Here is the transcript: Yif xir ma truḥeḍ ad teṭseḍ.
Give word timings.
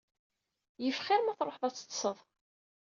Yif 0.83 0.97
xir 1.05 1.21
ma 1.23 1.33
truḥeḍ 1.37 1.63
ad 1.65 1.73
teṭseḍ. 1.75 2.17